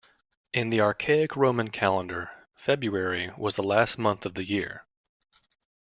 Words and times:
In 0.51 0.71
the 0.71 0.81
archaic 0.81 1.35
Roman 1.35 1.69
calendar, 1.69 2.31
February 2.55 3.29
was 3.37 3.55
the 3.55 3.61
last 3.61 3.99
month 3.99 4.25
of 4.25 4.33
the 4.33 4.43
year. 4.43 4.83